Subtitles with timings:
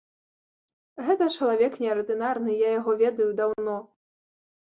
[1.09, 3.77] Гэта чалавек неардынарны, я яго ведаю даўно.